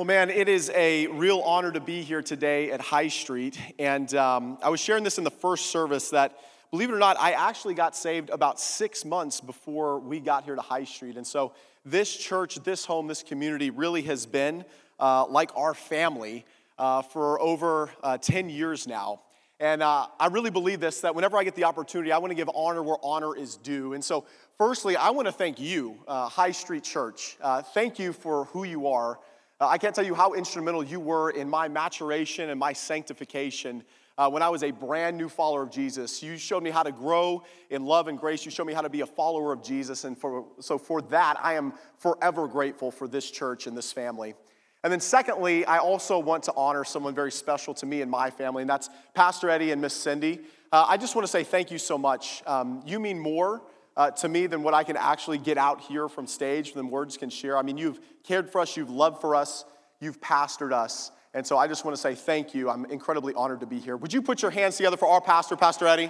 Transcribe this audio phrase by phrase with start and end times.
[0.00, 3.60] Well, man, it is a real honor to be here today at High Street.
[3.78, 6.38] And um, I was sharing this in the first service that,
[6.70, 10.54] believe it or not, I actually got saved about six months before we got here
[10.54, 11.18] to High Street.
[11.18, 11.52] And so,
[11.84, 14.64] this church, this home, this community really has been
[14.98, 16.46] uh, like our family
[16.78, 19.20] uh, for over uh, 10 years now.
[19.60, 22.34] And uh, I really believe this that whenever I get the opportunity, I want to
[22.34, 23.92] give honor where honor is due.
[23.92, 24.24] And so,
[24.56, 27.36] firstly, I want to thank you, uh, High Street Church.
[27.42, 29.18] Uh, thank you for who you are.
[29.60, 33.84] Uh, I can't tell you how instrumental you were in my maturation and my sanctification.
[34.16, 36.92] Uh, when I was a brand new follower of Jesus, you showed me how to
[36.92, 38.46] grow in love and grace.
[38.46, 40.04] You showed me how to be a follower of Jesus.
[40.04, 44.34] And for, so, for that, I am forever grateful for this church and this family.
[44.82, 48.30] And then, secondly, I also want to honor someone very special to me and my
[48.30, 50.40] family, and that's Pastor Eddie and Miss Cindy.
[50.72, 52.42] Uh, I just want to say thank you so much.
[52.46, 53.60] Um, you mean more
[54.00, 57.18] uh, to me than what I can actually get out here from stage than words
[57.18, 57.58] can share.
[57.58, 59.66] I mean, you've cared for us, you've loved for us,
[60.00, 61.10] you've pastored us.
[61.34, 62.70] And so I just want to say thank you.
[62.70, 63.98] I'm incredibly honored to be here.
[63.98, 66.08] Would you put your hands together for our pastor, Pastor Eddie?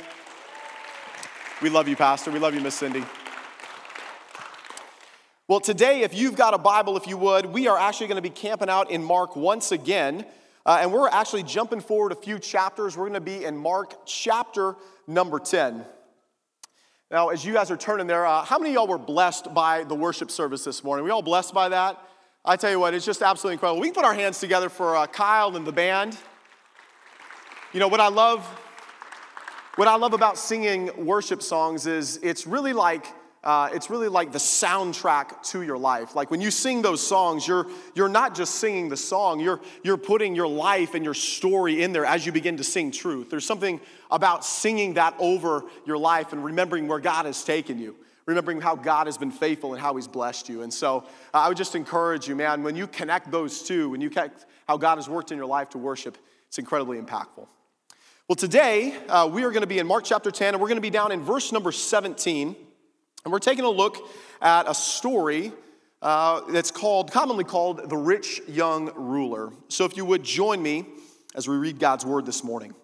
[1.61, 2.31] We love you, Pastor.
[2.31, 3.03] We love you, Miss Cindy.
[5.49, 8.23] Well, today, if you've got a Bible, if you would, we are actually going to
[8.23, 10.25] be camping out in Mark once again.
[10.65, 12.97] Uh, and we're actually jumping forward a few chapters.
[12.97, 14.77] We're going to be in Mark chapter
[15.09, 15.85] number 10.
[17.11, 19.83] Now, as you guys are turning there, uh, how many of y'all were blessed by
[19.83, 21.05] the worship service this morning?
[21.05, 22.01] We all blessed by that?
[22.45, 23.81] I tell you what, it's just absolutely incredible.
[23.81, 26.17] We can put our hands together for uh, Kyle and the band.
[27.73, 28.47] You know, what I love,
[29.75, 33.07] what I love about singing worship songs is it's really like
[33.43, 36.15] uh, it's really like the soundtrack to your life.
[36.15, 39.97] Like when you sing those songs, you're, you're not just singing the song, you're, you're
[39.97, 43.31] putting your life and your story in there as you begin to sing truth.
[43.31, 47.97] There's something about singing that over your life and remembering where God has taken you,
[48.27, 50.61] remembering how God has been faithful and how He's blessed you.
[50.61, 54.03] And so uh, I would just encourage you, man, when you connect those two, when
[54.03, 57.47] you connect how God has worked in your life to worship, it's incredibly impactful.
[58.29, 60.77] Well, today uh, we are going to be in Mark chapter 10, and we're going
[60.77, 62.55] to be down in verse number 17.
[63.25, 64.09] And we're taking a look
[64.41, 65.53] at a story
[66.03, 69.53] uh, that's called, commonly called, the rich young ruler.
[69.69, 70.87] So if you would join me
[71.35, 72.75] as we read God's word this morning.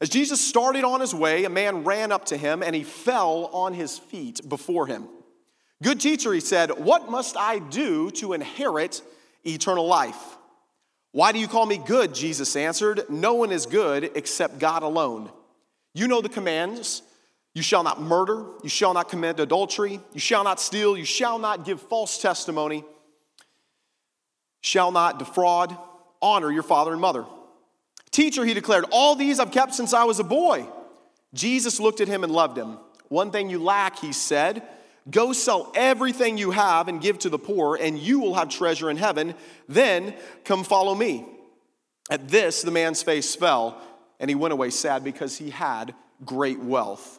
[0.00, 3.46] As Jesus started on his way, a man ran up to him and he fell
[3.46, 5.08] on his feet before him.
[5.82, 9.02] Good teacher, he said, What must I do to inherit
[9.44, 10.36] eternal life?
[11.12, 12.14] Why do you call me good?
[12.14, 15.30] Jesus answered, No one is good except God alone.
[15.94, 17.02] You know the commands
[17.58, 18.46] you shall not murder.
[18.62, 19.98] You shall not commit adultery.
[20.14, 20.96] You shall not steal.
[20.96, 22.84] You shall not give false testimony.
[24.60, 25.76] Shall not defraud.
[26.22, 27.26] Honor your father and mother.
[28.12, 30.68] Teacher, he declared, all these I've kept since I was a boy.
[31.34, 32.78] Jesus looked at him and loved him.
[33.08, 34.62] One thing you lack, he said.
[35.10, 38.88] Go sell everything you have and give to the poor, and you will have treasure
[38.88, 39.34] in heaven.
[39.68, 40.14] Then
[40.44, 41.26] come follow me.
[42.08, 43.82] At this, the man's face fell,
[44.20, 45.92] and he went away sad because he had
[46.24, 47.18] great wealth.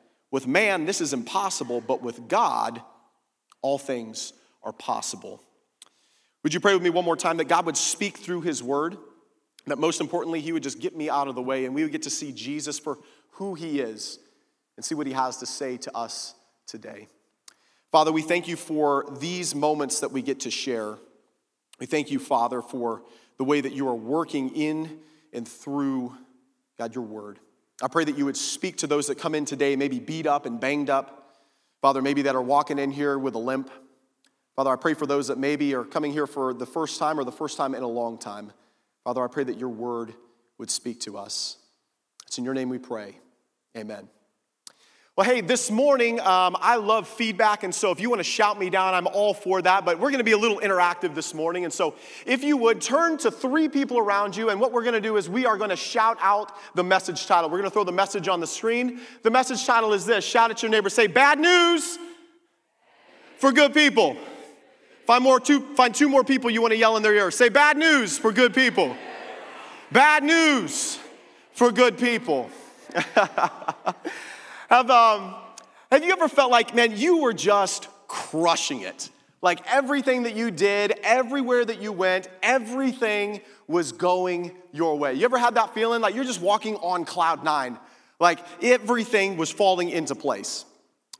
[0.31, 2.81] with man, this is impossible, but with God,
[3.61, 4.33] all things
[4.63, 5.43] are possible.
[6.43, 8.97] Would you pray with me one more time that God would speak through his word?
[9.67, 11.91] That most importantly, he would just get me out of the way and we would
[11.91, 12.97] get to see Jesus for
[13.33, 14.17] who he is
[14.75, 16.33] and see what he has to say to us
[16.65, 17.07] today.
[17.91, 20.97] Father, we thank you for these moments that we get to share.
[21.79, 23.03] We thank you, Father, for
[23.37, 24.99] the way that you are working in
[25.33, 26.15] and through,
[26.77, 27.39] God, your word.
[27.81, 30.45] I pray that you would speak to those that come in today, maybe beat up
[30.45, 31.17] and banged up.
[31.81, 33.71] Father, maybe that are walking in here with a limp.
[34.55, 37.23] Father, I pray for those that maybe are coming here for the first time or
[37.23, 38.51] the first time in a long time.
[39.03, 40.13] Father, I pray that your word
[40.59, 41.57] would speak to us.
[42.27, 43.17] It's in your name we pray.
[43.75, 44.07] Amen.
[45.17, 48.57] Well, hey, this morning, um, I love feedback, and so if you want to shout
[48.57, 49.83] me down, I'm all for that.
[49.83, 52.79] But we're going to be a little interactive this morning, and so if you would
[52.79, 55.57] turn to three people around you, and what we're going to do is we are
[55.57, 57.49] going to shout out the message title.
[57.49, 59.01] We're going to throw the message on the screen.
[59.21, 61.99] The message title is this Shout at your neighbor, say, Bad news
[63.35, 64.15] for good people.
[65.07, 67.31] Find, more two, find two more people you want to yell in their ear.
[67.31, 68.95] Say, Bad news for good people.
[69.91, 70.99] Bad news
[71.51, 72.49] for good people.
[74.71, 75.35] Have, um,
[75.91, 79.09] have you ever felt like, man, you were just crushing it
[79.41, 85.13] Like everything that you did, everywhere that you went, everything was going your way.
[85.13, 87.77] You ever had that feeling like you're just walking on cloud nine?
[88.17, 90.63] Like everything was falling into place.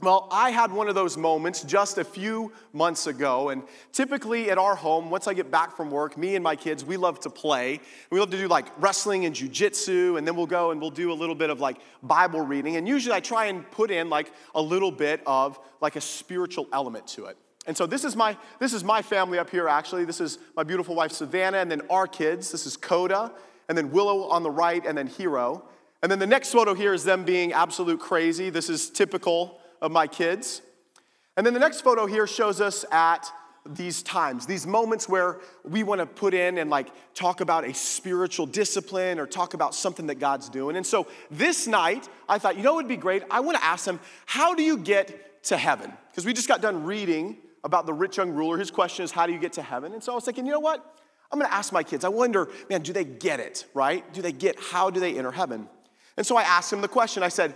[0.02, 3.62] Well, I had one of those moments just a few months ago, and
[3.92, 6.98] typically at our home, once I get back from work, me and my kids, we
[6.98, 7.80] love to play.
[8.10, 11.12] We love to do like wrestling and jujitsu, and then we'll go and we'll do
[11.12, 12.78] a little bit of like Bible reading.
[12.78, 16.68] And usually I try and put in like a little bit of like a spiritual
[16.74, 17.38] element to it.
[17.68, 20.04] And so this is my this is my family up here actually.
[20.06, 22.52] This is my beautiful wife Savannah, and then our kids.
[22.52, 23.32] This is Coda,
[23.70, 25.64] and then Willow on the right, and then Hero.
[26.02, 28.50] And then the next photo here is them being absolute crazy.
[28.50, 30.62] This is typical of my kids.
[31.38, 33.32] And then the next photo here shows us at
[33.66, 37.74] these times, these moments where we want to put in and like talk about a
[37.74, 40.76] spiritual discipline or talk about something that God's doing.
[40.76, 43.24] And so this night, I thought, you know, it would be great.
[43.30, 45.94] I want to ask them, how do you get to heaven?
[46.10, 48.58] Because we just got done reading about the rich young ruler.
[48.58, 49.94] His question is, how do you get to heaven?
[49.94, 50.84] And so I was thinking, you know what?
[51.32, 52.04] I'm going to ask my kids.
[52.04, 54.12] I wonder, man, do they get it, right?
[54.12, 55.70] Do they get how do they enter heaven?
[56.18, 57.24] And so I asked him the question.
[57.24, 57.54] I said,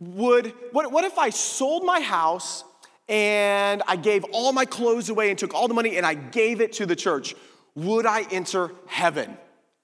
[0.00, 2.64] would, what, what if I sold my house
[3.08, 6.60] and I gave all my clothes away and took all the money and I gave
[6.60, 7.34] it to the church?
[7.74, 9.36] Would I enter heaven?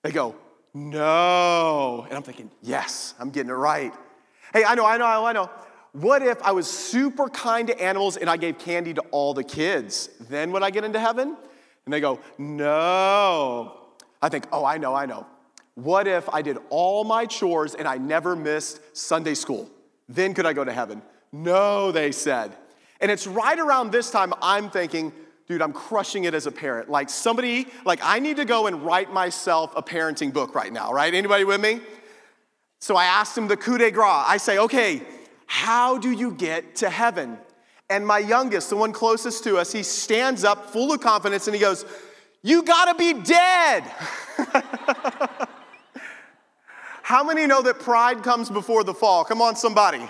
[0.03, 0.35] They go,
[0.75, 2.05] no.
[2.09, 3.93] And I'm thinking, yes, I'm getting it right.
[4.53, 5.51] Hey, I know, I know, I know.
[5.93, 9.45] What if I was super kind to animals and I gave candy to all the
[9.45, 10.11] kids?
[10.29, 11.37] Then would I get into heaven?
[11.85, 13.79] And they go, no.
[14.21, 15.27] I think, oh, I know, I know.
[15.75, 19.71] What if I did all my chores and I never missed Sunday school?
[20.09, 21.03] Then could I go to heaven?
[21.33, 22.57] No, they said.
[23.01, 25.13] And it's right around this time I'm thinking,
[25.49, 26.89] dude, I'm crushing it as a parent.
[26.89, 30.93] Like somebody, like I need to go and write myself a parenting book right now,
[30.93, 31.13] right?
[31.13, 31.81] Anybody with me?
[32.81, 34.25] So I asked him the coup de grace.
[34.27, 35.03] I say, okay,
[35.47, 37.39] how do you get to heaven?
[37.91, 41.55] And my youngest, the one closest to us, he stands up full of confidence and
[41.55, 41.85] he goes,
[42.43, 43.85] You gotta be dead.
[47.05, 49.27] How many know that pride comes before the fall?
[49.27, 49.99] Come on, somebody.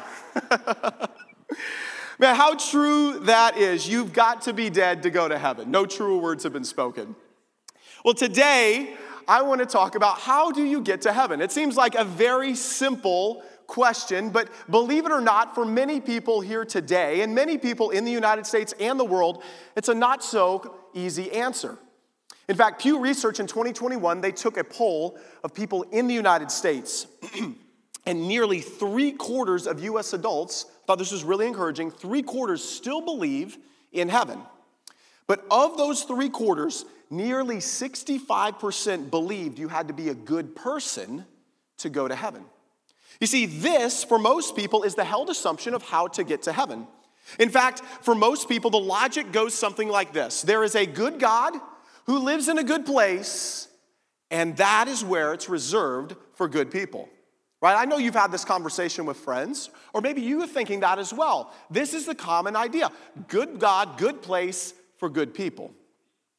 [2.21, 3.89] Man, how true that is.
[3.89, 5.73] You've got to be dead to go to heaven.
[5.73, 7.17] No truer words have been spoken.
[8.05, 8.95] Well, today,
[9.27, 11.41] I want to talk about how do you get to heaven?
[11.41, 16.43] It seems like a very simple question, but believe it or not, for many people
[16.43, 19.43] here today, and many people in the United States and the world,
[19.75, 21.77] it's a not so easy answer.
[22.49, 26.51] In fact, Pew Research in 2021, they took a poll of people in the United
[26.51, 27.07] States,
[28.07, 31.91] and nearly three quarters of US adults thought this was really encouraging.
[31.91, 33.57] Three quarters still believe
[33.93, 34.41] in heaven.
[35.27, 41.25] But of those three quarters, nearly 65% believed you had to be a good person
[41.79, 42.45] to go to heaven.
[43.21, 46.53] You see, this, for most people, is the held assumption of how to get to
[46.53, 46.87] heaven.
[47.39, 51.19] In fact, for most people, the logic goes something like this there is a good
[51.19, 51.55] God
[52.07, 53.69] who lives in a good place,
[54.31, 57.09] and that is where it's reserved for good people.
[57.63, 57.77] Right?
[57.77, 61.15] I know you've had this conversation with friends, or maybe you are thinking that as
[61.15, 61.53] well.
[61.71, 62.91] This is the common idea
[63.29, 65.73] good God, good place for good people.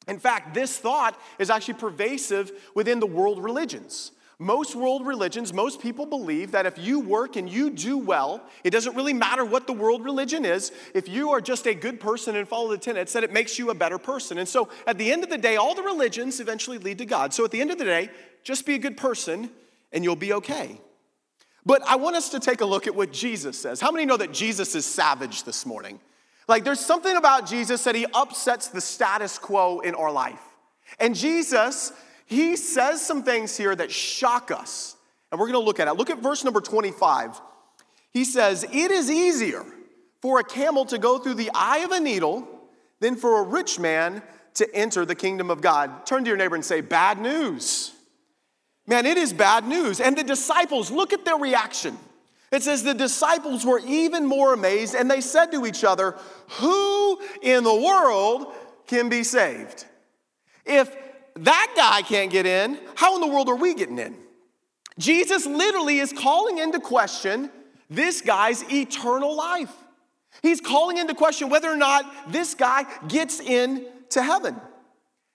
[0.06, 4.12] In fact, this thought is actually pervasive within the world religions.
[4.38, 8.70] Most world religions, most people believe that if you work and you do well, it
[8.70, 10.72] doesn't really matter what the world religion is.
[10.94, 13.70] If you are just a good person and follow the tenets, that it makes you
[13.70, 14.36] a better person.
[14.36, 17.32] And so at the end of the day, all the religions eventually lead to God.
[17.32, 18.10] So at the end of the day,
[18.44, 19.50] just be a good person
[19.90, 20.82] and you'll be okay.
[21.64, 23.80] But I want us to take a look at what Jesus says.
[23.80, 25.98] How many know that Jesus is savage this morning?
[26.46, 30.42] Like there's something about Jesus that he upsets the status quo in our life.
[31.00, 31.92] And Jesus
[32.26, 34.96] he says some things here that shock us.
[35.30, 35.94] And we're going to look at it.
[35.94, 37.40] Look at verse number 25.
[38.10, 39.64] He says, It is easier
[40.20, 42.46] for a camel to go through the eye of a needle
[43.00, 44.22] than for a rich man
[44.54, 46.04] to enter the kingdom of God.
[46.04, 47.92] Turn to your neighbor and say, Bad news.
[48.88, 50.00] Man, it is bad news.
[50.00, 51.98] And the disciples, look at their reaction.
[52.52, 56.16] It says the disciples were even more amazed and they said to each other,
[56.60, 58.52] Who in the world
[58.86, 59.84] can be saved?
[60.64, 60.96] If
[61.36, 64.16] that guy can't get in, how in the world are we getting in?
[64.98, 67.50] Jesus literally is calling into question
[67.90, 69.72] this guy's eternal life.
[70.42, 74.56] He's calling into question whether or not this guy gets into heaven.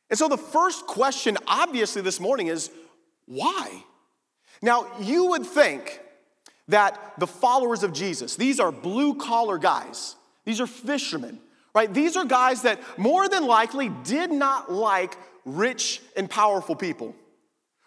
[0.09, 2.69] And so the first question, obviously, this morning is
[3.25, 3.83] why?
[4.61, 6.01] Now, you would think
[6.67, 10.15] that the followers of Jesus, these are blue collar guys,
[10.45, 11.39] these are fishermen,
[11.73, 11.91] right?
[11.91, 17.15] These are guys that more than likely did not like rich and powerful people.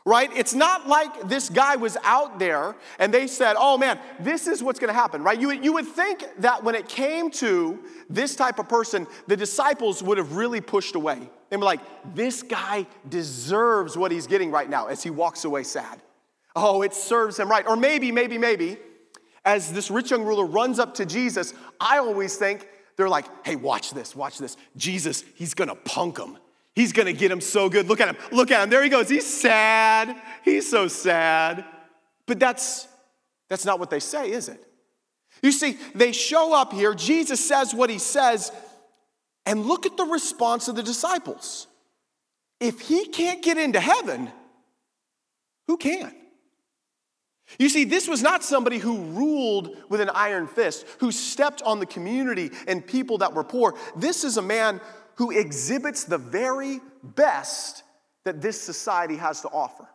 [0.07, 0.31] right?
[0.37, 4.63] It's not like this guy was out there and they said, oh man, this is
[4.63, 5.41] what's gonna happen, right?
[5.41, 7.79] You, you would think that when it came to
[8.11, 11.31] this type of person, the disciples would have really pushed away.
[11.49, 11.81] They were like,
[12.15, 16.03] this guy deserves what he's getting right now as he walks away sad.
[16.55, 17.67] Oh, it serves him right.
[17.67, 18.77] Or maybe, maybe, maybe,
[19.45, 23.57] as this rich young ruler runs up to Jesus, I always think they're like, hey,
[23.57, 24.57] watch this, watch this.
[24.77, 26.37] Jesus, he's gonna punk him.
[26.75, 27.87] He's gonna get him so good.
[27.89, 28.71] Look at him, look at him.
[28.71, 29.09] There he goes.
[29.09, 30.17] He's sad.
[30.45, 31.65] He's so sad.
[32.27, 32.89] But that's
[33.49, 34.61] that's not what they say, is it?
[35.43, 38.51] You see, they show up here, Jesus says what he says,
[39.47, 41.67] and look at the response of the disciples.
[42.61, 44.31] If he can't get into heaven,
[45.67, 46.15] who can?
[47.59, 51.79] You see, this was not somebody who ruled with an iron fist, who stepped on
[51.79, 53.75] the community and people that were poor.
[53.97, 54.81] This is a man
[55.17, 57.83] who exhibits the very best
[58.25, 59.87] that this society has to offer.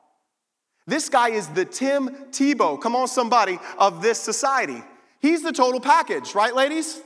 [0.87, 4.81] This guy is the Tim Tebow, come on, somebody, of this society.
[5.19, 7.01] He's the total package, right, ladies?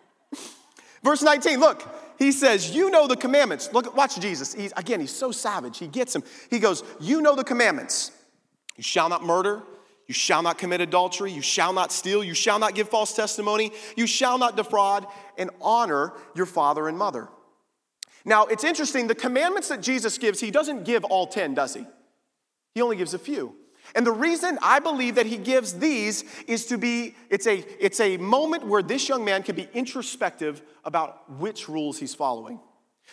[1.02, 1.86] Verse 19, look,
[2.18, 3.70] he says, You know the commandments.
[3.72, 4.54] Look, watch Jesus.
[4.54, 5.78] He's, again, he's so savage.
[5.78, 6.22] He gets him.
[6.50, 8.12] He goes, You know the commandments.
[8.76, 9.62] You shall not murder.
[10.06, 11.32] You shall not commit adultery.
[11.32, 12.22] You shall not steal.
[12.22, 13.72] You shall not give false testimony.
[13.96, 17.28] You shall not defraud and honor your father and mother.
[18.24, 21.86] Now, it's interesting, the commandments that Jesus gives, he doesn't give all 10, does he?
[22.74, 23.54] He only gives a few.
[23.94, 28.00] And the reason I believe that he gives these is to be, it's a, it's
[28.00, 32.60] a moment where this young man can be introspective about which rules he's following.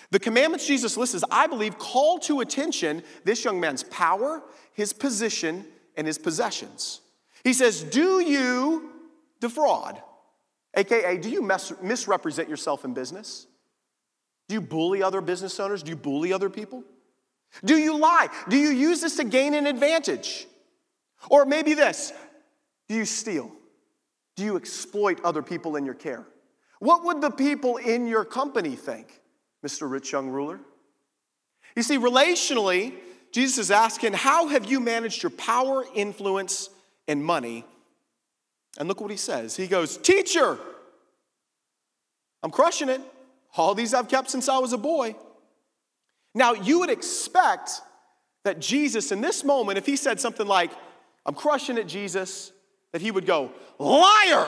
[0.09, 4.41] The commandments Jesus lists, I believe, call to attention this young man's power,
[4.73, 7.01] his position, and his possessions.
[7.43, 8.91] He says, Do you
[9.39, 10.01] defraud?
[10.75, 11.41] AKA, do you
[11.81, 13.45] misrepresent yourself in business?
[14.49, 15.83] Do you bully other business owners?
[15.83, 16.83] Do you bully other people?
[17.63, 18.29] Do you lie?
[18.49, 20.47] Do you use this to gain an advantage?
[21.29, 22.11] Or maybe this
[22.89, 23.51] do you steal?
[24.35, 26.25] Do you exploit other people in your care?
[26.79, 29.21] What would the people in your company think,
[29.65, 29.89] Mr.
[29.89, 30.59] Rich Young Ruler?
[31.75, 32.93] You see, relationally,
[33.33, 36.69] Jesus is asking, How have you managed your power, influence,
[37.07, 37.65] and money?
[38.79, 39.55] And look what he says.
[39.55, 40.57] He goes, Teacher,
[42.43, 43.01] I'm crushing it.
[43.57, 45.15] All these I've kept since I was a boy.
[46.35, 47.81] Now, you would expect
[48.43, 50.71] that Jesus, in this moment, if he said something like,
[51.25, 52.51] I'm crushing it, Jesus,
[52.91, 54.47] that he would go, Liar!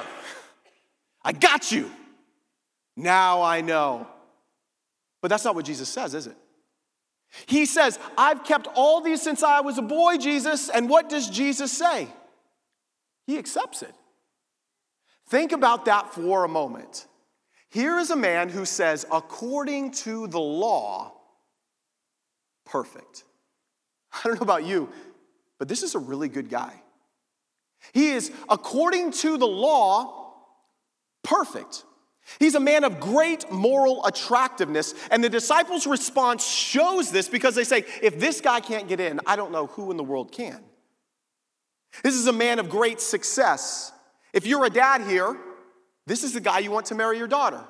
[1.24, 1.92] I got you.
[2.96, 4.08] Now I know.
[5.22, 6.38] But that's not what Jesus says, is it?
[7.46, 10.70] He says, I've kept all these since I was a boy, Jesus.
[10.70, 12.08] And what does Jesus say?
[13.28, 13.94] He accepts it.
[15.28, 17.08] Think about that for a moment.
[17.70, 21.14] Here is a man who says, according to the law,
[22.66, 23.24] perfect.
[24.14, 24.90] I don't know about you,
[25.60, 26.82] but this is a really good guy.
[27.94, 30.34] He is, according to the law,
[31.24, 31.84] perfect.
[32.40, 37.64] He's a man of great moral attractiveness, and the disciples' response shows this because they
[37.64, 40.60] say, if this guy can't get in, I don't know who in the world can.
[42.04, 43.92] This is a man of great success.
[44.34, 45.38] If you're a dad here,
[46.08, 47.64] this is the guy you want to marry your daughter.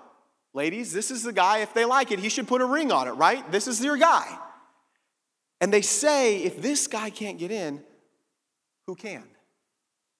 [0.53, 3.07] Ladies, this is the guy, if they like it, he should put a ring on
[3.07, 3.51] it, right?
[3.51, 4.39] This is your guy.
[5.59, 7.83] And they say, if this guy can't get in,
[8.87, 9.23] who can?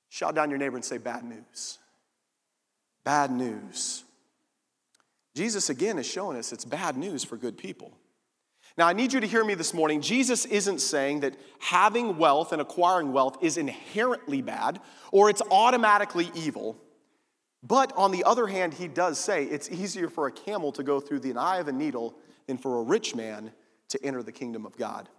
[0.10, 1.80] Shout down your neighbor and say, bad news.
[3.04, 4.04] Bad news.
[5.36, 7.98] Jesus, again, is showing us it's bad news for good people.
[8.78, 10.02] Now, I need you to hear me this morning.
[10.02, 14.80] Jesus isn't saying that having wealth and acquiring wealth is inherently bad
[15.12, 16.78] or it's automatically evil.
[17.64, 21.00] But on the other hand, he does say it's easier for a camel to go
[21.00, 22.16] through the eye of a needle
[22.48, 23.52] than for a rich man
[23.90, 25.10] to enter the kingdom of God.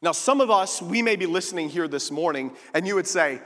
[0.00, 3.40] Now, some of us, we may be listening here this morning, and you would say,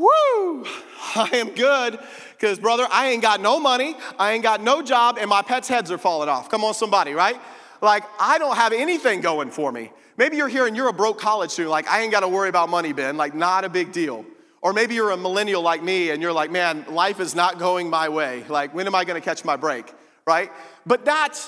[0.00, 0.64] Whoo,
[1.14, 1.98] I am good
[2.32, 5.68] because, brother, I ain't got no money, I ain't got no job, and my pets'
[5.68, 6.48] heads are falling off.
[6.48, 7.38] Come on, somebody, right?
[7.82, 9.92] Like, I don't have anything going for me.
[10.16, 12.48] Maybe you're here and you're a broke college student, like, I ain't got to worry
[12.48, 14.24] about money, Ben, like, not a big deal.
[14.62, 17.88] Or maybe you're a millennial like me and you're like, man, life is not going
[17.88, 18.44] my way.
[18.48, 19.92] Like, when am I going to catch my break,
[20.26, 20.50] right?
[20.86, 21.38] But that,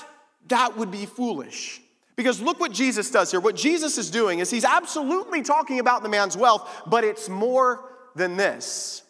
[0.47, 1.81] that would be foolish.
[2.15, 3.39] Because look what Jesus does here.
[3.39, 7.92] What Jesus is doing is he's absolutely talking about the man's wealth, but it's more
[8.15, 9.03] than this.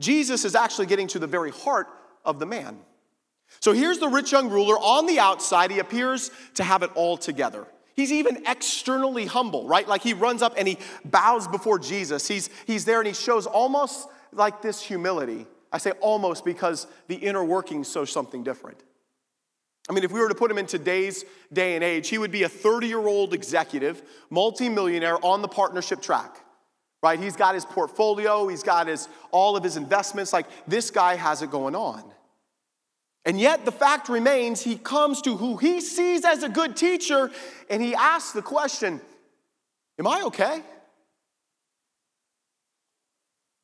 [0.00, 1.88] Jesus is actually getting to the very heart
[2.24, 2.78] of the man.
[3.60, 4.74] So here's the rich young ruler.
[4.76, 7.66] On the outside, he appears to have it all together.
[7.94, 9.86] He's even externally humble, right?
[9.86, 12.26] Like he runs up and he bows before Jesus.
[12.26, 15.46] He's, he's there and he shows almost like this humility.
[15.72, 18.78] I say almost because the inner workings show something different.
[19.88, 22.32] I mean, if we were to put him in today's day and age, he would
[22.32, 26.43] be a 30 year old executive, multimillionaire on the partnership track,
[27.04, 27.20] right?
[27.20, 30.32] He's got his portfolio, he's got his, all of his investments.
[30.32, 32.02] Like, this guy has it going on.
[33.26, 37.30] And yet, the fact remains, he comes to who he sees as a good teacher
[37.68, 39.02] and he asks the question
[39.98, 40.62] Am I okay?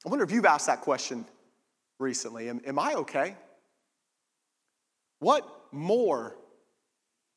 [0.05, 1.25] I wonder if you've asked that question
[1.99, 2.51] recently.
[2.51, 3.37] Am, am I okay?
[5.19, 6.37] What more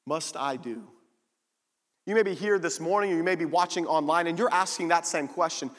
[0.06, 0.84] must I do?
[2.06, 4.90] You may be here this morning or you may be watching online and you're asking
[4.90, 5.72] that same question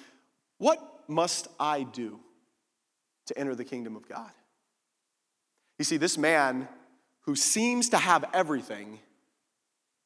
[0.59, 2.21] What must I do
[3.27, 4.31] to enter the kingdom of God?
[5.79, 6.69] You see, this man
[7.23, 9.01] who seems to have everything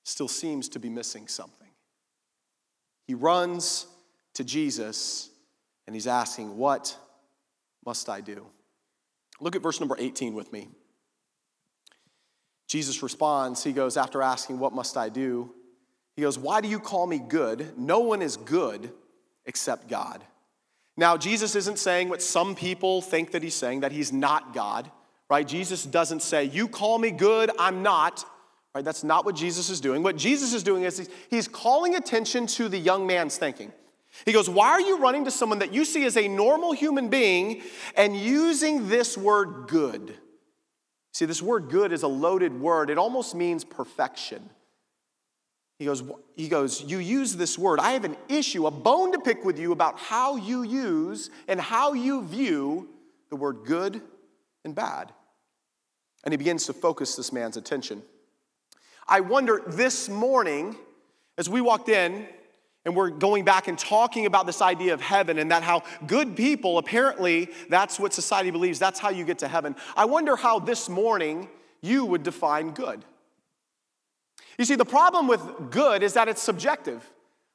[0.05, 1.69] still seems to be missing something.
[3.07, 3.87] He runs
[4.35, 5.31] to Jesus
[5.87, 6.97] and he's asking, What
[7.85, 8.47] must I do?
[9.40, 10.69] Look at verse number 18 with me.
[12.67, 15.55] Jesus responds, he goes, after asking, What must I do?
[16.17, 17.78] He goes, Why do you call me good?
[17.78, 18.93] No one is good
[19.47, 20.23] except God.
[20.99, 24.90] Now, Jesus isn't saying what some people think that he's saying, that he's not God,
[25.31, 25.47] right?
[25.47, 28.25] Jesus doesn't say, You call me good, I'm not,
[28.75, 28.85] right?
[28.85, 30.02] That's not what Jesus is doing.
[30.02, 33.73] What Jesus is doing is he's calling attention to the young man's thinking.
[34.26, 37.09] He goes, Why are you running to someone that you see as a normal human
[37.09, 37.62] being
[37.97, 40.17] and using this word good?
[41.12, 44.50] See, this word good is a loaded word, it almost means perfection.
[45.79, 46.03] He goes,
[46.35, 47.79] he goes, You use this word.
[47.79, 51.61] I have an issue, a bone to pick with you about how you use and
[51.61, 52.89] how you view
[53.31, 54.01] the word good
[54.65, 55.13] and bad.
[56.25, 58.03] And he begins to focus this man's attention.
[59.07, 60.77] I wonder this morning,
[61.39, 62.27] as we walked in,
[62.85, 66.37] and we're going back and talking about this idea of heaven and that how good
[66.37, 69.77] people, apparently, that's what society believes, that's how you get to heaven.
[69.97, 71.49] I wonder how this morning
[71.83, 73.05] you would define good.
[74.59, 77.09] You see, the problem with good is that it's subjective.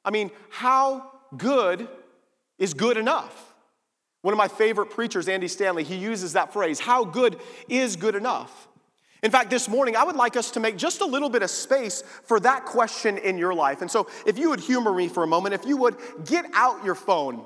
[0.04, 1.86] I mean, how good
[2.58, 3.54] is good enough?
[4.22, 8.14] One of my favorite preachers, Andy Stanley, he uses that phrase how good is good
[8.14, 8.68] enough?
[9.22, 11.50] In fact, this morning, I would like us to make just a little bit of
[11.50, 13.80] space for that question in your life.
[13.80, 15.96] And so, if you would humor me for a moment, if you would
[16.26, 17.44] get out your phone,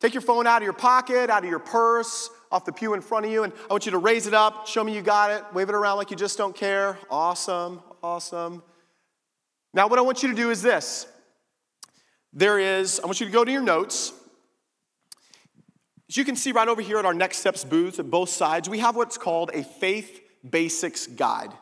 [0.00, 3.02] take your phone out of your pocket, out of your purse, off the pew in
[3.02, 5.30] front of you, and I want you to raise it up, show me you got
[5.30, 6.98] it, wave it around like you just don't care.
[7.10, 8.62] Awesome, awesome.
[9.74, 11.06] Now, what I want you to do is this
[12.32, 14.12] there is, I want you to go to your notes.
[16.08, 18.68] As you can see right over here at our Next Steps booth at both sides,
[18.68, 21.52] we have what's called a faith basics guide.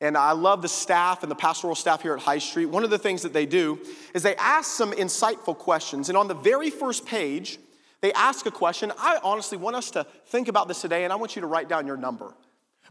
[0.00, 2.66] And I love the staff and the pastoral staff here at High Street.
[2.66, 3.78] One of the things that they do
[4.14, 6.08] is they ask some insightful questions.
[6.08, 7.58] And on the very first page,
[8.00, 8.92] they ask a question.
[8.98, 11.68] I honestly want us to think about this today, and I want you to write
[11.68, 12.32] down your number.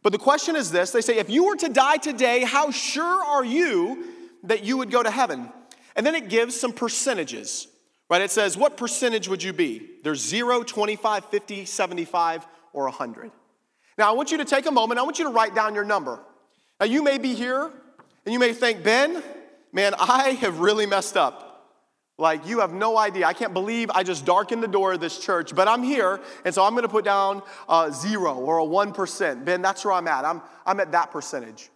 [0.04, 3.24] But the question is this they say, if you were to die today, how sure
[3.26, 4.06] are you
[4.44, 5.52] that you would go to heaven?
[5.96, 7.68] And then it gives some percentages,
[8.10, 8.22] right?
[8.22, 9.90] It says, what percentage would you be?
[10.04, 13.32] There's 0, 25, 50, 75, or 100.
[13.98, 15.84] Now, I want you to take a moment, I want you to write down your
[15.84, 16.22] number.
[16.80, 17.70] Now, you may be here
[18.26, 19.22] and you may think, Ben,
[19.74, 21.50] man, I have really messed up.
[22.18, 23.26] Like, you have no idea.
[23.26, 26.54] I can't believe I just darkened the door of this church, but I'm here, and
[26.54, 29.46] so I'm gonna put down a zero or a 1%.
[29.46, 30.26] Ben, that's where I'm at.
[30.26, 31.70] I'm, I'm at that percentage.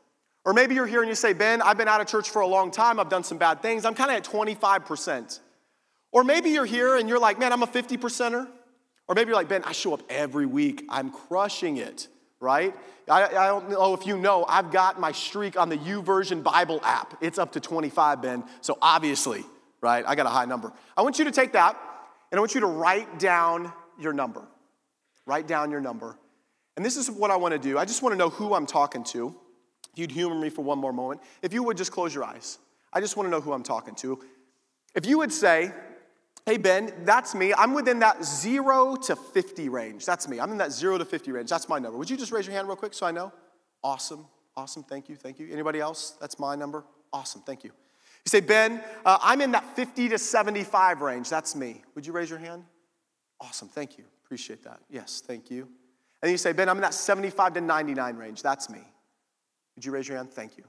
[0.46, 2.48] Or maybe you're here and you say, Ben, I've been out of church for a
[2.48, 5.40] long time, I've done some bad things, I'm kind of at 25%.
[6.12, 8.48] Or maybe you're here and you're like, man, I'm a 50 percenter.
[9.08, 12.08] Or maybe you're like, Ben, I show up every week, I'm crushing it
[12.44, 12.76] right?
[13.10, 16.82] I, I, don't know if you know, I've got my streak on the YouVersion Bible
[16.84, 17.18] app.
[17.22, 18.44] It's up to 25, Ben.
[18.60, 19.46] So obviously,
[19.82, 20.74] right, I got a high number.
[20.96, 21.80] I want you to take that
[22.32, 24.46] and I want you to write down your number.
[25.26, 26.18] Write down your number.
[26.76, 27.78] And this is what I want to do.
[27.78, 29.34] I just want to know who I'm talking to.
[29.94, 32.58] If you'd humor me for one more moment, if you would just close your eyes.
[32.92, 34.20] I just want to know who I'm talking to.
[34.96, 35.72] If you would say,
[36.46, 37.54] Hey, Ben, that's me.
[37.54, 40.06] I'm within that zero to 50 range.
[40.06, 40.42] That's me.
[40.42, 41.50] I'm in that zero to 50 range.
[41.50, 41.98] That's my number.
[41.98, 43.32] Would you just raise your hand real quick so I know?
[43.82, 44.26] Awesome.
[44.58, 44.84] Awesome.
[44.84, 45.16] Thank you.
[45.16, 45.48] Thank you.
[45.52, 46.18] Anybody else?
[46.20, 46.84] That's my number.
[47.14, 47.42] Awesome.
[47.42, 47.70] Thank you.
[47.70, 51.30] You say, Ben, uh, I'm in that 50 to 75 range.
[51.30, 51.82] That's me.
[51.96, 52.66] Would you raise your hand?
[53.40, 53.70] Awesome.
[53.70, 54.04] Thank you.
[54.26, 54.82] Appreciate that.
[54.90, 55.24] Yes.
[55.26, 55.70] Thank you.
[56.22, 58.42] And you say, Ben, I'm in that 75 to 99 range.
[58.42, 58.82] That's me.
[59.76, 60.32] Would you raise your hand?
[60.32, 60.64] Thank you.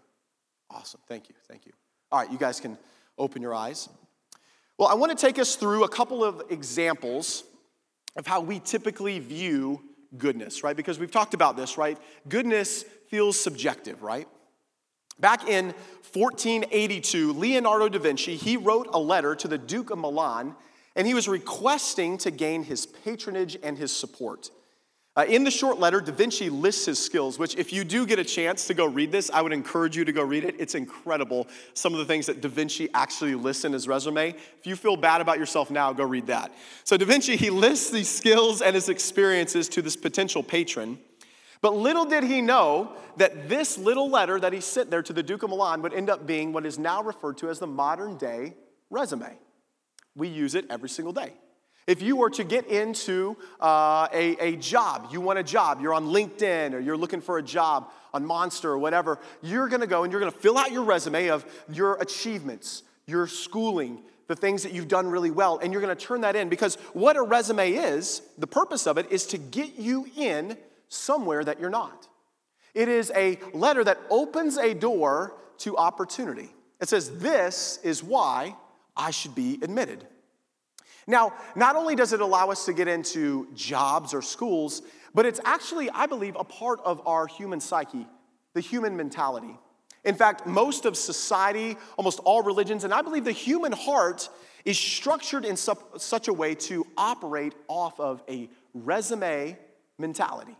[0.70, 1.00] Awesome.
[1.08, 1.34] Thank you.
[1.48, 1.72] Thank you.
[2.10, 2.30] All right.
[2.30, 2.78] You guys can
[3.18, 3.88] open your eyes.
[4.78, 7.44] Well, I want to take us through a couple of examples
[8.16, 9.82] of how we typically view
[10.18, 10.76] goodness, right?
[10.76, 11.98] Because we've talked about this, right?
[12.28, 14.26] Goodness feels subjective, right?
[15.20, 15.66] Back in
[16.12, 20.56] 1482, Leonardo da Vinci, he wrote a letter to the Duke of Milan,
[20.96, 24.50] and he was requesting to gain his patronage and his support.
[25.16, 28.18] Uh, in the short letter, Da Vinci lists his skills, which, if you do get
[28.18, 30.56] a chance to go read this, I would encourage you to go read it.
[30.58, 34.30] It's incredible, some of the things that Da Vinci actually lists in his resume.
[34.30, 36.52] If you feel bad about yourself now, go read that.
[36.82, 40.98] So, Da Vinci, he lists these skills and his experiences to this potential patron.
[41.62, 45.22] But little did he know that this little letter that he sent there to the
[45.22, 48.18] Duke of Milan would end up being what is now referred to as the modern
[48.18, 48.54] day
[48.90, 49.38] resume.
[50.16, 51.34] We use it every single day.
[51.86, 55.92] If you were to get into uh, a, a job, you want a job, you're
[55.92, 60.02] on LinkedIn or you're looking for a job on Monster or whatever, you're gonna go
[60.02, 64.72] and you're gonna fill out your resume of your achievements, your schooling, the things that
[64.72, 68.22] you've done really well, and you're gonna turn that in because what a resume is,
[68.38, 70.56] the purpose of it is to get you in
[70.88, 72.08] somewhere that you're not.
[72.72, 76.50] It is a letter that opens a door to opportunity.
[76.80, 78.56] It says, This is why
[78.96, 80.06] I should be admitted.
[81.06, 84.82] Now, not only does it allow us to get into jobs or schools,
[85.14, 88.06] but it's actually, I believe, a part of our human psyche,
[88.54, 89.58] the human mentality.
[90.04, 94.28] In fact, most of society, almost all religions, and I believe the human heart
[94.64, 99.58] is structured in su- such a way to operate off of a resume
[99.98, 100.56] mentality.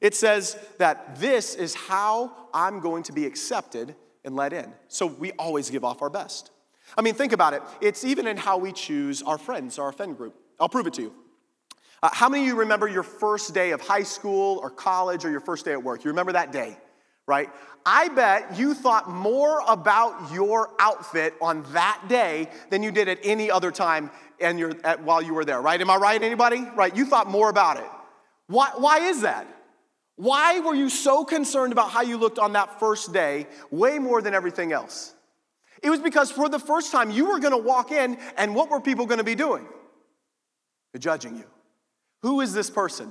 [0.00, 3.94] It says that this is how I'm going to be accepted
[4.24, 4.72] and let in.
[4.88, 6.50] So we always give off our best.
[6.96, 7.62] I mean, think about it.
[7.80, 10.34] It's even in how we choose our friends, our friend group.
[10.60, 11.14] I'll prove it to you.
[12.02, 15.30] Uh, how many of you remember your first day of high school or college or
[15.30, 16.04] your first day at work?
[16.04, 16.76] You remember that day,
[17.26, 17.48] right?
[17.86, 23.18] I bet you thought more about your outfit on that day than you did at
[23.22, 25.80] any other time and you're at, while you were there, right?
[25.80, 26.66] Am I right, anybody?
[26.74, 26.94] Right?
[26.94, 27.88] You thought more about it.
[28.48, 29.46] Why, why is that?
[30.16, 34.20] Why were you so concerned about how you looked on that first day way more
[34.20, 35.14] than everything else?
[35.82, 38.70] It was because for the first time you were going to walk in, and what
[38.70, 39.66] were people going to be doing?
[40.92, 41.44] They're judging you.
[42.22, 43.10] Who is this person?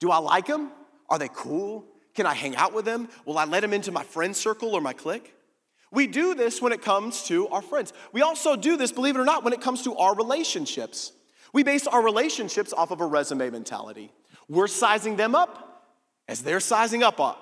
[0.00, 0.72] Do I like them?
[1.08, 1.84] Are they cool?
[2.14, 3.08] Can I hang out with them?
[3.24, 5.34] Will I let them into my friend circle or my clique?
[5.92, 7.92] We do this when it comes to our friends.
[8.12, 11.12] We also do this, believe it or not, when it comes to our relationships.
[11.52, 14.12] We base our relationships off of a resume mentality.
[14.48, 15.84] We're sizing them up
[16.28, 17.34] as they're sizing up uh,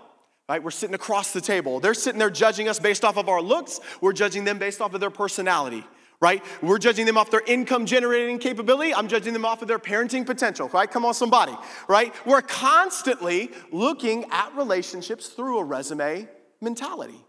[0.49, 0.63] right?
[0.63, 1.79] We're sitting across the table.
[1.79, 3.81] They're sitting there judging us based off of our looks.
[4.01, 5.85] We're judging them based off of their personality,
[6.21, 6.43] right?
[6.63, 8.95] We're judging them off their income generating capability.
[8.95, 10.91] I'm judging them off of their parenting potential, right?
[10.91, 11.57] Come on, somebody,
[11.87, 12.15] right?
[12.25, 16.27] We're constantly looking at relationships through a resume
[16.61, 17.25] mentality.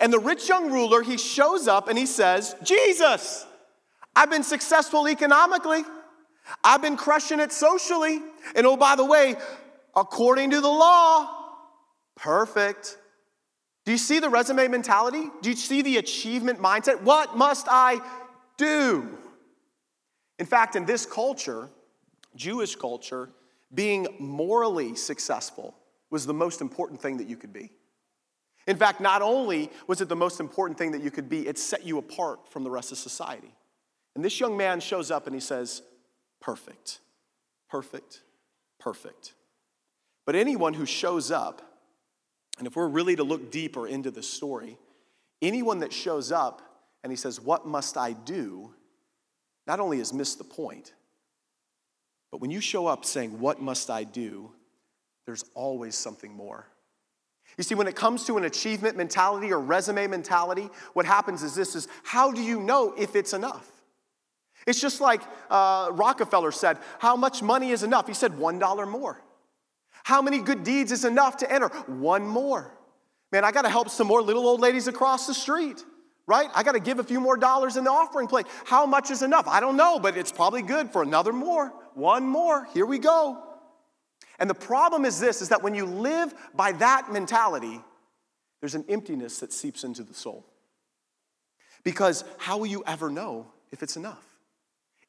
[0.00, 3.46] And the rich young ruler, he shows up and he says, Jesus,
[4.16, 5.84] I've been successful economically.
[6.64, 8.20] I've been crushing it socially.
[8.56, 9.36] And oh, by the way,
[9.94, 11.45] according to the law,
[12.16, 12.98] Perfect.
[13.84, 15.30] Do you see the resume mentality?
[15.42, 17.02] Do you see the achievement mindset?
[17.02, 18.00] What must I
[18.56, 19.16] do?
[20.38, 21.70] In fact, in this culture,
[22.34, 23.30] Jewish culture,
[23.72, 25.76] being morally successful
[26.10, 27.70] was the most important thing that you could be.
[28.66, 31.58] In fact, not only was it the most important thing that you could be, it
[31.58, 33.54] set you apart from the rest of society.
[34.14, 35.82] And this young man shows up and he says,
[36.40, 36.98] Perfect,
[37.70, 38.22] perfect,
[38.80, 39.34] perfect.
[40.24, 41.62] But anyone who shows up
[42.58, 44.78] and if we're really to look deeper into the story,
[45.42, 46.62] anyone that shows up
[47.02, 48.72] and he says, What must I do?
[49.66, 50.94] not only has missed the point,
[52.30, 54.52] but when you show up saying, What must I do?
[55.26, 56.66] there's always something more.
[57.58, 61.54] You see, when it comes to an achievement mentality or resume mentality, what happens is
[61.54, 63.68] this is how do you know if it's enough?
[64.66, 68.06] It's just like uh, Rockefeller said, how much money is enough?
[68.06, 69.20] He said, $1 more.
[70.06, 71.66] How many good deeds is enough to enter?
[71.88, 72.72] One more.
[73.32, 75.84] Man, I got to help some more little old ladies across the street,
[76.28, 76.48] right?
[76.54, 78.46] I got to give a few more dollars in the offering plate.
[78.66, 79.48] How much is enough?
[79.48, 81.72] I don't know, but it's probably good for another more.
[81.94, 82.68] One more.
[82.72, 83.42] Here we go.
[84.38, 87.80] And the problem is this is that when you live by that mentality,
[88.60, 90.46] there's an emptiness that seeps into the soul.
[91.82, 94.24] Because how will you ever know if it's enough?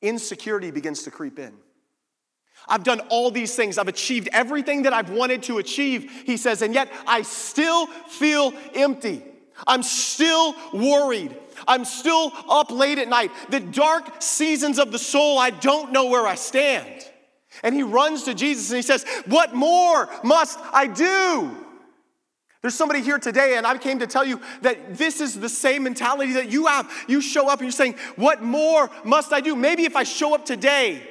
[0.02, 1.54] Insecurity begins to creep in.
[2.68, 3.78] I've done all these things.
[3.78, 8.54] I've achieved everything that I've wanted to achieve, he says, and yet I still feel
[8.76, 9.24] empty.
[9.66, 11.36] I'm still worried.
[11.68, 13.32] I'm still up late at night.
[13.50, 17.04] The dark seasons of the soul, I don't know where I stand.
[17.64, 21.66] And he runs to Jesus and he says, What more must I do?
[22.62, 25.84] There's somebody here today, and I came to tell you that this is the same
[25.84, 26.92] mentality that you have.
[27.08, 29.56] You show up and you're saying, What more must I do?
[29.56, 31.02] Maybe if I show up today,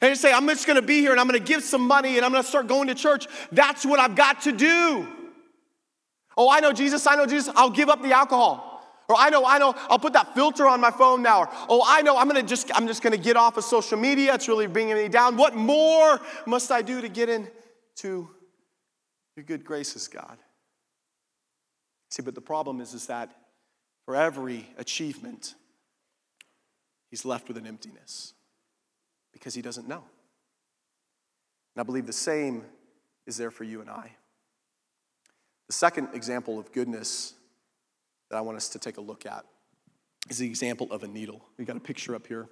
[0.00, 2.24] and you say, I'm just gonna be here and I'm gonna give some money and
[2.24, 3.26] I'm gonna start going to church.
[3.50, 5.08] That's what I've got to do.
[6.36, 8.64] Oh, I know Jesus, I know Jesus, I'll give up the alcohol.
[9.08, 11.40] Or I know, I know, I'll put that filter on my phone now.
[11.40, 14.34] Or, oh, I know, I'm gonna just, I'm just gonna get off of social media.
[14.34, 15.36] It's really bringing me down.
[15.36, 18.28] What more must I do to get into
[19.36, 20.36] your good graces, God?
[22.10, 23.30] See, but the problem is, is that
[24.04, 25.54] for every achievement,
[27.10, 28.34] he's left with an emptiness
[29.38, 30.02] because he doesn't know.
[31.74, 32.64] And I believe the same
[33.26, 34.12] is there for you and I.
[35.68, 37.34] The second example of goodness
[38.30, 39.44] that I want us to take a look at
[40.28, 41.44] is the example of a needle.
[41.56, 42.48] We got a picture up here.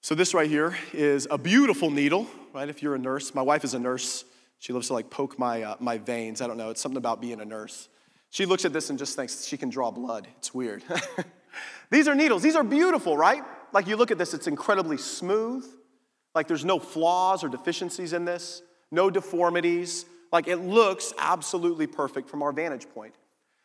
[0.00, 2.68] So this right here is a beautiful needle, right?
[2.68, 4.24] If you're a nurse, my wife is a nurse.
[4.58, 6.40] She loves to like poke my uh, my veins.
[6.40, 6.70] I don't know.
[6.70, 7.88] It's something about being a nurse.
[8.30, 10.28] She looks at this and just thinks she can draw blood.
[10.38, 10.82] It's weird.
[11.90, 12.42] These are needles.
[12.42, 13.42] These are beautiful, right?
[13.76, 15.62] Like you look at this, it's incredibly smooth.
[16.34, 20.06] Like there's no flaws or deficiencies in this, no deformities.
[20.32, 23.14] Like it looks absolutely perfect from our vantage point.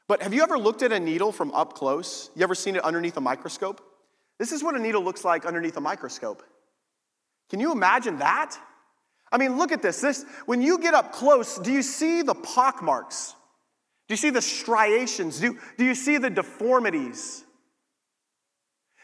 [0.10, 2.30] But have you ever looked at a needle from up close?
[2.36, 3.82] You ever seen it underneath a microscope?
[4.38, 6.44] This is what a needle looks like underneath a microscope.
[7.50, 8.58] Can you imagine that?
[9.32, 10.02] I mean, look at this.
[10.02, 13.34] This when you get up close, do you see the pock marks?
[14.10, 15.40] Do you see the striations?
[15.40, 17.46] Do, do you see the deformities?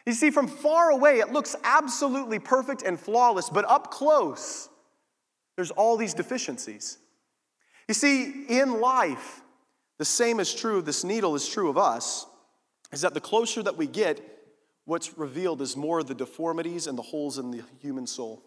[0.07, 4.69] You see, from far away, it looks absolutely perfect and flawless, but up close,
[5.57, 6.97] there's all these deficiencies.
[7.89, 9.41] You see, in life,
[9.97, 12.25] the same is true, of this needle is true of us,
[12.93, 14.21] is that the closer that we get,
[14.85, 18.41] what's revealed is more of the deformities and the holes in the human soul.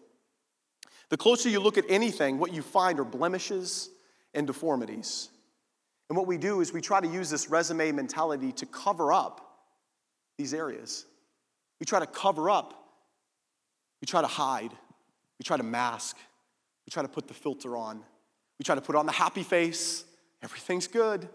[1.09, 3.91] The closer you look at anything, what you find are blemishes
[4.33, 5.29] and deformities.
[6.09, 9.59] And what we do is we try to use this resume mentality to cover up
[10.39, 11.05] these areas.
[11.81, 12.75] We try to cover up,
[14.01, 16.15] we try to hide, we try to mask,
[16.85, 18.03] we try to put the filter on,
[18.59, 20.05] we try to put on the happy face,
[20.43, 21.27] everything's good.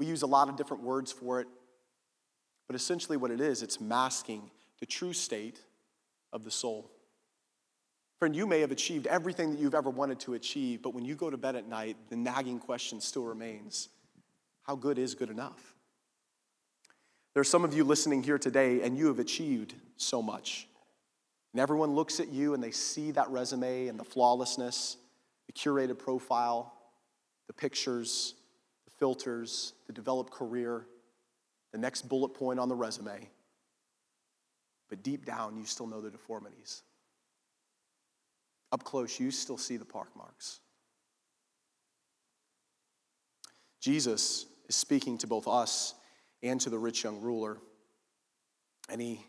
[0.00, 1.46] We use a lot of different words for it,
[2.66, 5.60] but essentially what it is, it's masking the true state
[6.32, 6.90] of the soul.
[8.18, 11.14] Friend, you may have achieved everything that you've ever wanted to achieve, but when you
[11.14, 13.88] go to bed at night, the nagging question still remains
[14.64, 15.77] how good is good enough?
[17.38, 20.66] There are some of you listening here today, and you have achieved so much.
[21.52, 24.96] And everyone looks at you and they see that resume and the flawlessness,
[25.46, 26.74] the curated profile,
[27.46, 28.34] the pictures,
[28.86, 30.84] the filters, the developed career,
[31.70, 33.30] the next bullet point on the resume.
[34.88, 36.82] But deep down, you still know the deformities.
[38.72, 40.58] Up close, you still see the park marks.
[43.80, 45.94] Jesus is speaking to both us
[46.42, 47.58] and to the rich young ruler.
[48.88, 49.26] And he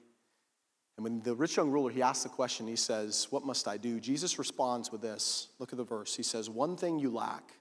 [0.97, 3.77] and when the rich young ruler he asks the question, he says, "What must I
[3.77, 5.47] do?" Jesus responds with this.
[5.57, 6.15] Look at the verse.
[6.15, 7.53] He says, "One thing you lack.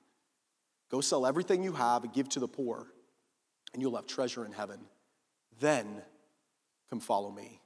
[0.90, 2.92] Go sell everything you have and give to the poor,
[3.72, 4.88] and you'll have treasure in heaven.
[5.60, 6.04] Then
[6.90, 7.60] come follow me."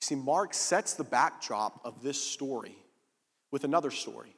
[0.00, 2.76] You see, Mark sets the backdrop of this story
[3.50, 4.36] with another story.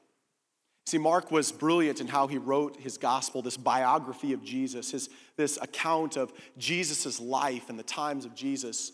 [0.87, 5.11] See, Mark was brilliant in how he wrote his gospel, this biography of Jesus, his,
[5.37, 8.93] this account of Jesus' life and the times of Jesus.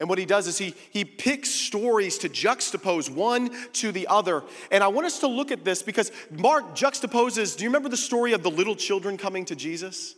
[0.00, 4.44] And what he does is he, he picks stories to juxtapose one to the other.
[4.70, 7.96] And I want us to look at this because Mark juxtaposes, do you remember the
[7.98, 10.14] story of the little children coming to Jesus?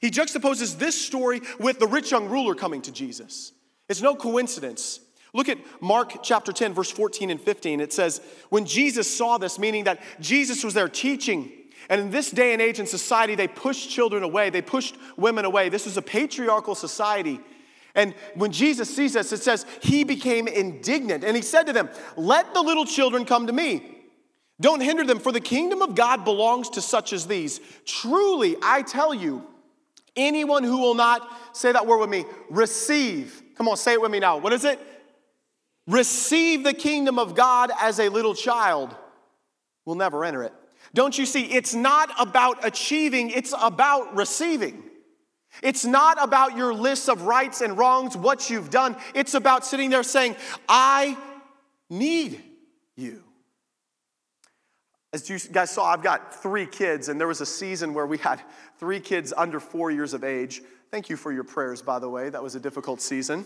[0.00, 3.52] He juxtaposes this story with the rich young ruler coming to Jesus.
[3.88, 5.00] It's no coincidence.
[5.34, 7.80] Look at Mark chapter 10, verse 14 and 15.
[7.80, 8.20] It says,
[8.50, 11.50] When Jesus saw this, meaning that Jesus was there teaching,
[11.90, 15.44] and in this day and age in society, they pushed children away, they pushed women
[15.44, 15.68] away.
[15.68, 17.40] This was a patriarchal society.
[17.96, 21.90] And when Jesus sees this, it says, He became indignant, and He said to them,
[22.16, 23.90] Let the little children come to me.
[24.60, 27.60] Don't hinder them, for the kingdom of God belongs to such as these.
[27.84, 29.44] Truly, I tell you,
[30.14, 33.42] anyone who will not, say that word with me, receive.
[33.56, 34.36] Come on, say it with me now.
[34.36, 34.78] What is it?
[35.86, 38.94] Receive the kingdom of God as a little child
[39.84, 40.52] will never enter it.
[40.94, 41.44] Don't you see?
[41.44, 44.82] It's not about achieving, it's about receiving.
[45.62, 48.96] It's not about your list of rights and wrongs, what you've done.
[49.14, 50.36] It's about sitting there saying,
[50.68, 51.16] I
[51.88, 52.42] need
[52.96, 53.22] you.
[55.12, 58.18] As you guys saw, I've got three kids, and there was a season where we
[58.18, 58.40] had
[58.80, 60.60] three kids under four years of age.
[60.90, 62.30] Thank you for your prayers, by the way.
[62.30, 63.44] That was a difficult season.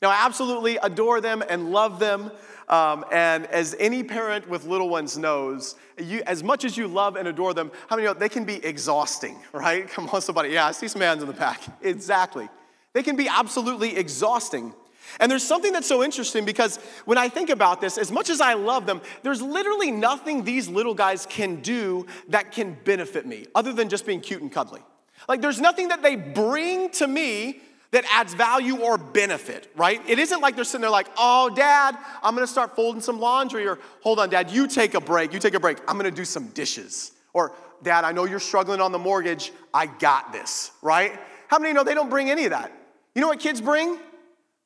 [0.00, 2.30] Now, I absolutely adore them and love them.
[2.68, 7.16] Um, and as any parent with little ones knows, you, as much as you love
[7.16, 9.88] and adore them, how many know they can be exhausting, right?
[9.88, 10.50] Come on, somebody.
[10.50, 11.60] Yeah, I see some hands in the back.
[11.82, 12.48] Exactly.
[12.92, 14.74] They can be absolutely exhausting.
[15.20, 18.40] And there's something that's so interesting because when I think about this, as much as
[18.40, 23.46] I love them, there's literally nothing these little guys can do that can benefit me
[23.54, 24.80] other than just being cute and cuddly.
[25.28, 27.60] Like, there's nothing that they bring to me
[27.92, 30.00] that adds value or benefit, right?
[30.08, 33.66] It isn't like they're sitting there like, oh, dad, I'm gonna start folding some laundry,
[33.66, 36.24] or hold on, dad, you take a break, you take a break, I'm gonna do
[36.24, 37.12] some dishes.
[37.34, 37.52] Or,
[37.82, 41.18] dad, I know you're struggling on the mortgage, I got this, right?
[41.48, 42.72] How many know they don't bring any of that?
[43.14, 43.98] You know what kids bring?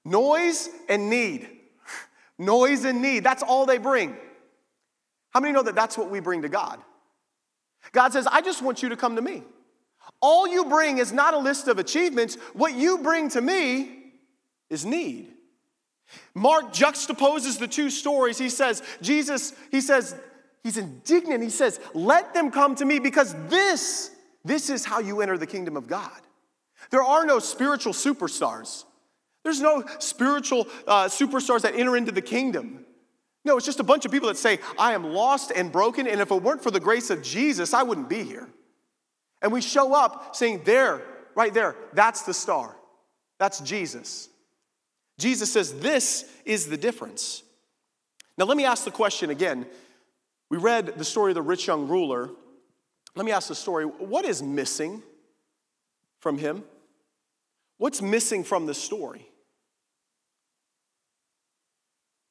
[0.05, 1.49] Noise and need.
[2.39, 4.17] Noise and need, that's all they bring.
[5.31, 6.81] How many know that that's what we bring to God?
[7.91, 9.43] God says, I just want you to come to me.
[10.21, 12.37] All you bring is not a list of achievements.
[12.55, 14.13] What you bring to me
[14.71, 15.33] is need.
[16.35, 18.39] Mark juxtaposes the two stories.
[18.39, 20.15] He says, Jesus, he says,
[20.63, 21.43] he's indignant.
[21.43, 24.11] He says, let them come to me because this,
[24.45, 26.11] this is how you enter the kingdom of God.
[26.91, 28.85] There are no spiritual superstars.
[29.43, 32.85] There's no spiritual uh, superstars that enter into the kingdom.
[33.45, 36.21] No, it's just a bunch of people that say, I am lost and broken, and
[36.21, 38.49] if it weren't for the grace of Jesus, I wouldn't be here.
[39.43, 41.03] And we show up saying, There,
[41.35, 42.77] right there, that's the star.
[43.39, 44.29] That's Jesus.
[45.19, 47.43] Jesus says, This is the difference.
[48.39, 49.67] Now, let me ask the question again.
[50.51, 52.31] We read the story of the rich young ruler.
[53.15, 55.03] Let me ask the story what is missing
[56.21, 56.65] from him?
[57.79, 59.27] What's missing from the story?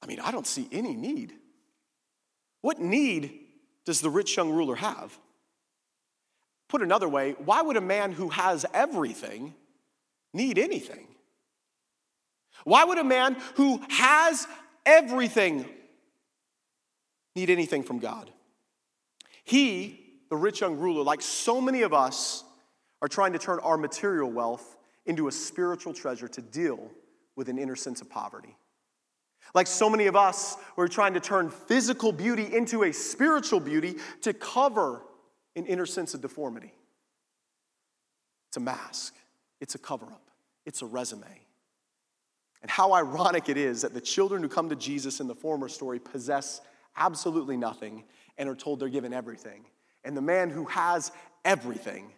[0.01, 1.33] I mean, I don't see any need.
[2.61, 3.39] What need
[3.85, 5.17] does the rich young ruler have?
[6.67, 9.53] Put another way, why would a man who has everything
[10.33, 11.07] need anything?
[12.63, 14.47] Why would a man who has
[14.85, 15.65] everything
[17.35, 18.31] need anything from God?
[19.43, 19.99] He,
[20.29, 22.43] the rich young ruler, like so many of us,
[23.01, 26.91] are trying to turn our material wealth into a spiritual treasure to deal
[27.35, 28.55] with an inner sense of poverty.
[29.53, 33.97] Like so many of us, we're trying to turn physical beauty into a spiritual beauty
[34.21, 35.03] to cover
[35.55, 36.73] an inner sense of deformity.
[38.49, 39.15] It's a mask,
[39.59, 40.29] it's a cover up,
[40.65, 41.41] it's a resume.
[42.61, 45.69] And how ironic it is that the children who come to Jesus in the former
[45.69, 46.61] story possess
[46.97, 48.05] absolutely nothing
[48.37, 49.65] and are told they're given everything.
[50.03, 51.11] And the man who has
[51.43, 52.11] everything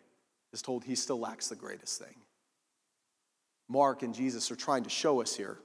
[0.53, 2.15] is told he still lacks the greatest thing.
[3.67, 5.57] Mark and Jesus are trying to show us here.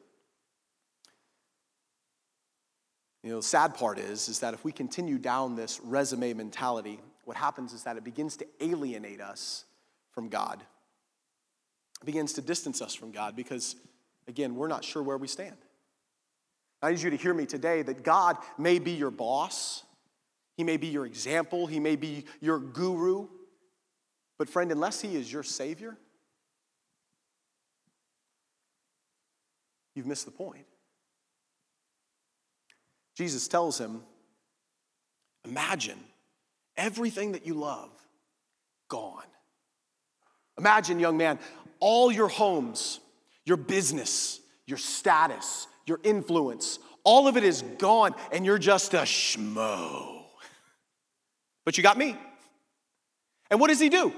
[3.22, 6.98] You know, the sad part is, is that if we continue down this resume mentality,
[7.24, 9.64] what happens is that it begins to alienate us
[10.10, 10.62] from God.
[12.00, 13.76] It begins to distance us from God because,
[14.26, 15.56] again, we're not sure where we stand.
[16.82, 19.84] I need you to hear me today that God may be your boss,
[20.56, 23.28] He may be your example, He may be your guru,
[24.38, 25.96] but friend, unless He is your Savior,
[29.94, 30.66] you've missed the point.
[33.14, 34.02] Jesus tells him,
[35.44, 35.98] Imagine
[36.76, 37.90] Everything that you love,
[38.88, 39.22] gone.
[40.58, 41.38] Imagine, young man,
[41.80, 43.00] all your homes,
[43.44, 48.98] your business, your status, your influence, all of it is gone, and you're just a
[48.98, 50.24] schmo.
[51.64, 52.16] But you got me.
[53.50, 54.12] And what does he do?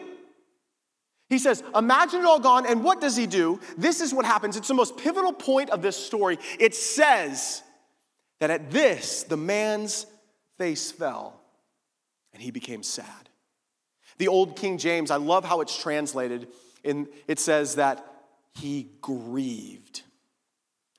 [1.30, 3.60] He says, Imagine it all gone, and what does he do?
[3.76, 4.56] This is what happens.
[4.56, 6.38] It's the most pivotal point of this story.
[6.60, 7.62] It says
[8.40, 10.06] that at this, the man's
[10.58, 11.40] face fell
[12.34, 13.30] and he became sad.
[14.18, 16.48] The old King James, I love how it's translated.
[16.82, 18.04] In, it says that
[18.54, 20.02] he grieved.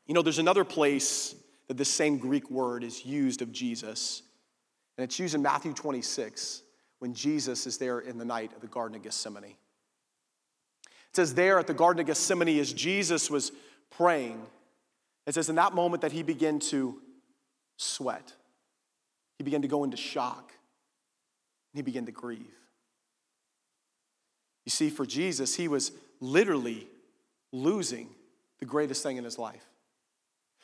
[0.08, 1.36] You know, there's another place
[1.68, 4.24] that this same Greek word is used of Jesus,
[4.98, 6.64] and it's used in Matthew 26
[7.00, 9.44] when Jesus is there in the night at the Garden of Gethsemane.
[9.46, 13.52] It says, There at the Garden of Gethsemane, as Jesus was
[13.92, 14.42] praying,
[15.26, 17.02] it says, in that moment that he began to
[17.78, 18.34] sweat,
[19.38, 20.55] he began to go into shock
[21.76, 22.56] he began to grieve.
[24.66, 26.88] You see, for Jesus, he was literally
[27.52, 28.10] losing
[28.60, 29.64] the greatest thing in his life.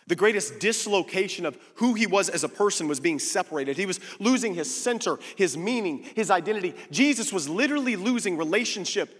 [0.07, 3.77] The greatest dislocation of who he was as a person was being separated.
[3.77, 6.73] He was losing his center, his meaning, his identity.
[6.89, 9.15] Jesus was literally losing relationship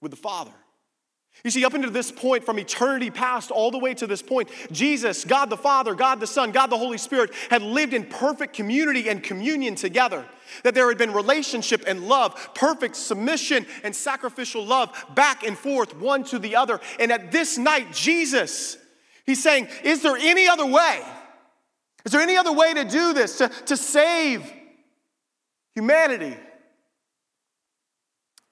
[0.00, 0.52] with the Father.
[1.42, 4.48] You see, up until this point, from eternity past all the way to this point,
[4.70, 8.54] Jesus, God the Father, God the Son, God the Holy Spirit had lived in perfect
[8.54, 10.24] community and communion together.
[10.62, 15.96] That there had been relationship and love, perfect submission and sacrificial love back and forth,
[15.96, 16.80] one to the other.
[17.00, 18.78] And at this night, Jesus,
[19.26, 21.02] he's saying, Is there any other way?
[22.06, 24.50] Is there any other way to do this, to, to save
[25.72, 26.36] humanity?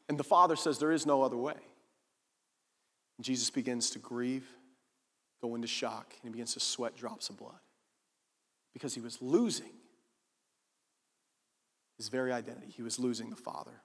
[0.09, 1.55] And the Father says, There is no other way.
[3.21, 4.47] Jesus begins to grieve,
[5.43, 7.61] go into shock, and he begins to sweat drops of blood
[8.73, 9.73] because he was losing
[11.99, 12.73] his very identity.
[12.75, 13.83] He was losing the Father.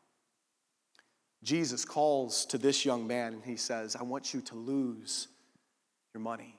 [1.44, 5.28] Jesus calls to this young man and he says, I want you to lose
[6.14, 6.58] your money.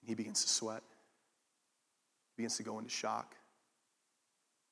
[0.00, 0.82] And he begins to sweat,
[2.36, 3.36] he begins to go into shock,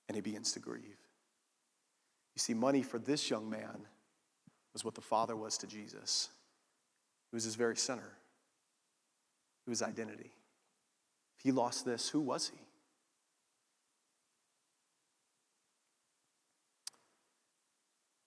[0.09, 0.99] and he begins to grieve.
[2.35, 3.87] You see, money for this young man
[4.73, 6.29] was what the Father was to Jesus.
[7.33, 8.13] It was his very center,
[9.67, 10.33] it was identity.
[11.39, 12.59] If he lost this, who was he?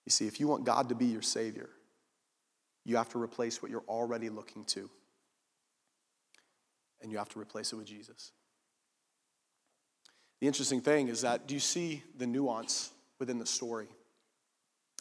[0.05, 1.69] You see, if you want God to be your Savior,
[2.83, 4.89] you have to replace what you're already looking to,
[7.01, 8.31] and you have to replace it with Jesus.
[10.41, 13.87] The interesting thing is that, do you see the nuance within the story?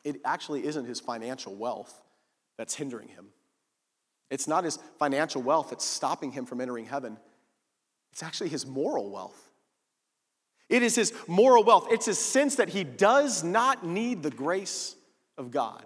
[0.05, 2.03] It actually isn't his financial wealth
[2.57, 3.29] that's hindering him.
[4.31, 7.19] It's not his financial wealth that's stopping him from entering heaven.
[8.13, 9.51] It's actually his moral wealth.
[10.69, 11.89] It is his moral wealth.
[11.91, 14.97] It's his sense that he does not need the grace
[15.37, 15.85] of God.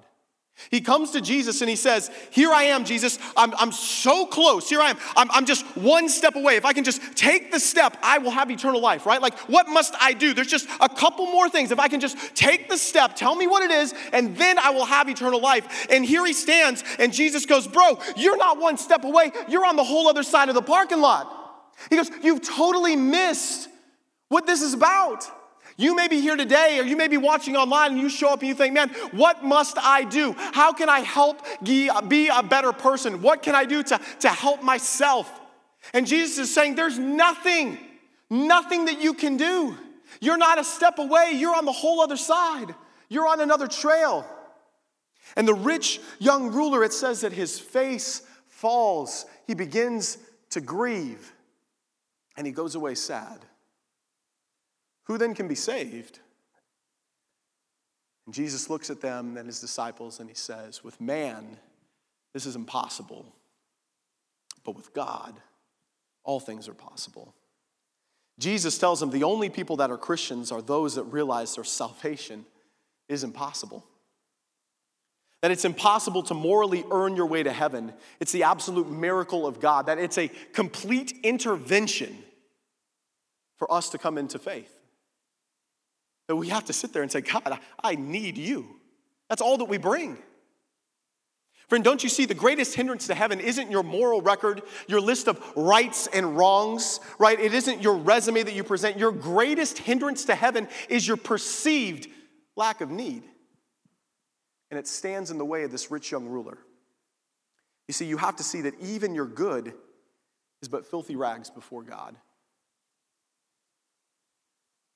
[0.71, 3.19] He comes to Jesus and he says, Here I am, Jesus.
[3.37, 4.69] I'm, I'm so close.
[4.69, 4.99] Here I am.
[5.17, 6.57] I'm, I'm just one step away.
[6.57, 9.23] If I can just take the step, I will have eternal life, right?
[9.23, 10.35] Like, what must I do?
[10.35, 11.71] There's just a couple more things.
[11.71, 14.71] If I can just take the step, tell me what it is, and then I
[14.71, 15.87] will have eternal life.
[15.91, 19.31] And here he stands, and Jesus goes, Bro, you're not one step away.
[19.49, 21.33] You're on the whole other side of the parking lot.
[21.89, 23.69] He goes, You've totally missed
[24.29, 25.25] what this is about.
[25.81, 28.41] You may be here today or you may be watching online and you show up
[28.41, 30.35] and you think, man, what must I do?
[30.37, 31.89] How can I help be
[32.29, 33.23] a better person?
[33.23, 35.31] What can I do to, to help myself?
[35.95, 37.79] And Jesus is saying, there's nothing,
[38.29, 39.79] nothing that you can do.
[40.21, 42.75] You're not a step away, you're on the whole other side,
[43.09, 44.27] you're on another trail.
[45.37, 50.19] And the rich young ruler, it says that his face falls, he begins
[50.51, 51.33] to grieve,
[52.37, 53.39] and he goes away sad.
[55.09, 56.21] Who then can be saved?
[58.27, 61.57] And Jesus looks at them and his disciples and he says, With man,
[62.35, 63.25] this is impossible,
[64.65, 65.35] but with God,
[66.25, 67.35] all things are possible.
[68.39, 72.45] Jesus tells them the only people that are Christians are those that realize their salvation
[73.09, 73.85] is impossible.
[75.41, 77.95] That it's impossible to morally earn your way to heaven.
[78.21, 82.19] It's the absolute miracle of God, that it's a complete intervention
[83.57, 84.78] for us to come into faith.
[86.29, 88.77] That we have to sit there and say, God, I need you.
[89.29, 90.19] That's all that we bring.
[91.69, 95.29] Friend, don't you see the greatest hindrance to heaven isn't your moral record, your list
[95.29, 97.39] of rights and wrongs, right?
[97.39, 98.99] It isn't your resume that you present.
[98.99, 102.09] Your greatest hindrance to heaven is your perceived
[102.57, 103.23] lack of need.
[104.71, 106.59] And it stands in the way of this rich young ruler.
[107.87, 109.75] You see, you have to see that even your good
[110.63, 112.17] is but filthy rags before God.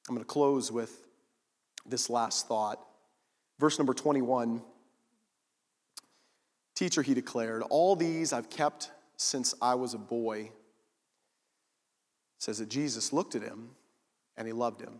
[0.08, 1.06] I'm going to close with
[1.86, 2.84] this last thought.
[3.58, 4.62] Verse number 21
[6.74, 10.40] Teacher, he declared, All these I've kept since I was a boy.
[10.40, 10.50] It
[12.38, 13.70] says that Jesus looked at him
[14.36, 14.94] and he loved him.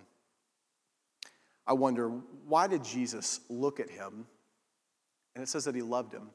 [1.67, 2.09] I wonder,
[2.47, 4.27] why did Jesus look at him?
[5.35, 6.31] And it says that he loved him.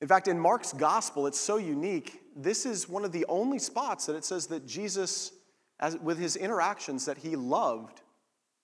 [0.00, 2.20] In fact, in Mark's gospel, it's so unique.
[2.36, 5.32] This is one of the only spots that it says that Jesus,
[5.78, 8.00] as, with his interactions, that he loved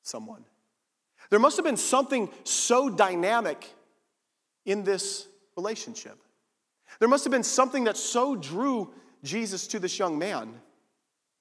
[0.02, 0.44] someone.
[1.30, 3.70] There must have been something so dynamic
[4.64, 5.26] in this
[5.56, 6.18] relationship.
[7.00, 10.54] There must have been something that so drew Jesus to this young man.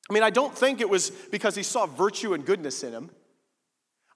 [0.10, 3.10] I mean, I don't think it was because he saw virtue and goodness in him.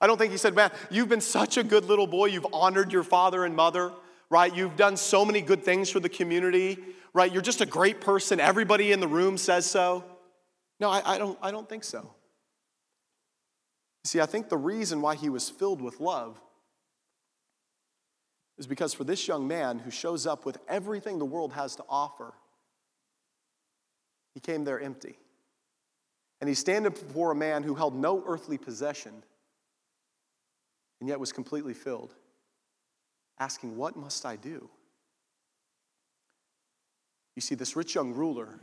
[0.00, 2.26] I don't think he said, Man, you've been such a good little boy.
[2.26, 3.92] You've honored your father and mother,
[4.30, 4.54] right?
[4.54, 6.78] You've done so many good things for the community,
[7.14, 7.32] right?
[7.32, 8.40] You're just a great person.
[8.40, 10.04] Everybody in the room says so.
[10.80, 12.14] No, I, I don't, I don't think so.
[14.04, 16.40] See, I think the reason why he was filled with love
[18.58, 21.84] is because for this young man who shows up with everything the world has to
[21.88, 22.32] offer,
[24.34, 25.18] he came there empty.
[26.40, 29.22] And he's standing before a man who held no earthly possession
[31.00, 32.14] and yet was completely filled,
[33.38, 34.68] asking, What must I do?
[37.36, 38.58] You see, this rich young ruler,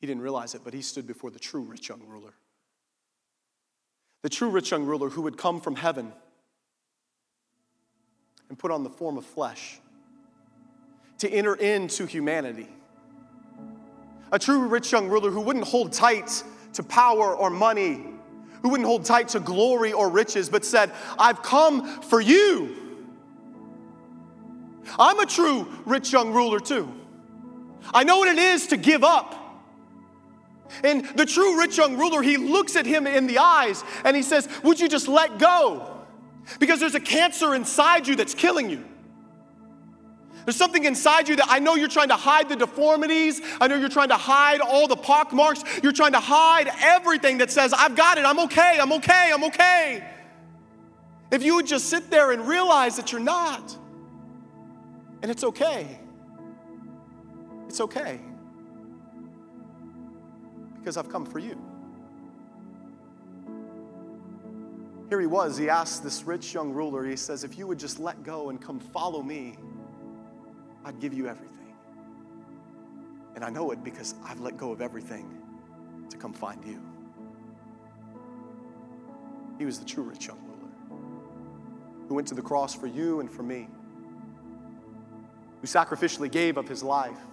[0.00, 2.34] he didn't realize it, but he stood before the true rich young ruler
[4.22, 6.12] the true rich young ruler who would come from heaven
[8.48, 9.78] and put on the form of flesh
[11.18, 12.68] to enter into humanity.
[14.32, 16.42] A true rich young ruler who wouldn't hold tight
[16.74, 18.04] to power or money,
[18.62, 22.76] who wouldn't hold tight to glory or riches, but said, I've come for you.
[24.98, 26.92] I'm a true rich young ruler too.
[27.92, 29.37] I know what it is to give up.
[30.84, 34.22] And the true rich young ruler, he looks at him in the eyes and he
[34.22, 35.98] says, Would you just let go?
[36.58, 38.84] Because there's a cancer inside you that's killing you.
[40.44, 43.42] There's something inside you that I know you're trying to hide the deformities.
[43.60, 45.62] I know you're trying to hide all the pock marks.
[45.82, 49.44] You're trying to hide everything that says, I've got it, I'm okay, I'm okay, I'm
[49.44, 50.08] okay.
[51.30, 53.76] If you would just sit there and realize that you're not,
[55.20, 56.00] and it's okay.
[57.68, 58.18] It's okay.
[60.88, 61.60] Because I've come for you.
[65.10, 65.58] Here he was.
[65.58, 68.58] He asked this rich young ruler, he says, If you would just let go and
[68.58, 69.58] come follow me,
[70.86, 71.74] I'd give you everything.
[73.34, 75.30] And I know it because I've let go of everything
[76.08, 76.80] to come find you.
[79.58, 80.72] He was the true rich young ruler
[82.08, 83.68] who went to the cross for you and for me,
[85.60, 87.27] who sacrificially gave of his life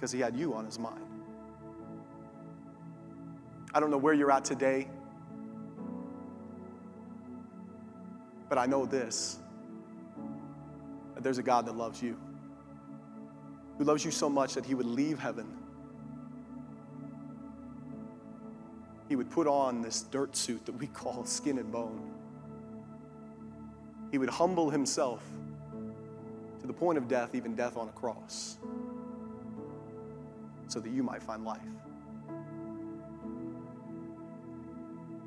[0.00, 1.04] because he had you on his mind.
[3.74, 4.88] I don't know where you're at today,
[8.48, 9.38] but I know this
[11.14, 12.16] that there's a God that loves you,
[13.76, 15.46] who loves you so much that he would leave heaven.
[19.06, 22.10] He would put on this dirt suit that we call skin and bone.
[24.10, 25.22] He would humble himself
[26.62, 28.56] to the point of death, even death on a cross,
[30.70, 31.60] so that you might find life.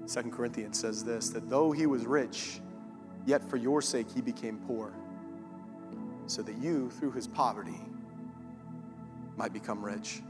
[0.06, 2.60] Second Corinthians says this that though he was rich,
[3.26, 4.94] yet for your sake he became poor
[6.26, 7.80] so that you, through his poverty,
[9.36, 10.22] might become rich.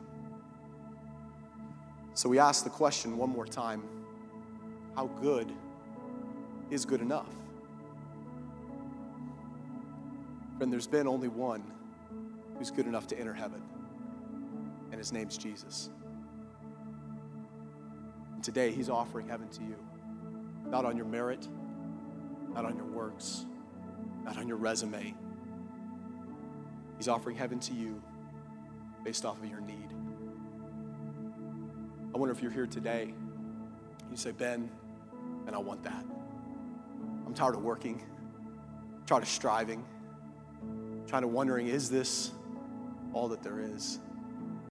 [2.16, 3.84] So we ask the question one more time
[4.96, 5.52] how good
[6.70, 7.30] is good enough?
[10.58, 11.64] Friend, there's been only one
[12.58, 13.62] who's good enough to enter heaven,
[14.94, 15.90] and his name's Jesus.
[18.34, 19.76] And today, he's offering heaven to you,
[20.68, 21.46] not on your merit,
[22.54, 23.46] not on your works,
[24.24, 25.14] not on your resume
[27.04, 28.02] He's offering heaven to you
[29.04, 29.90] based off of your need.
[32.16, 33.14] I wonder if you're here today.
[34.10, 34.70] You say, Ben,
[35.46, 36.06] and I want that.
[37.26, 38.02] I'm tired of working,
[39.06, 39.84] tired of striving,
[41.06, 42.32] trying to wondering, is this
[43.12, 44.00] all that there is?